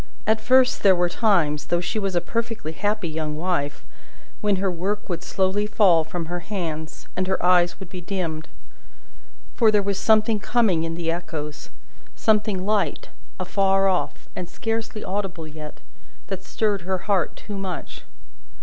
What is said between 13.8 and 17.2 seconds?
off, and scarcely audible yet, that stirred her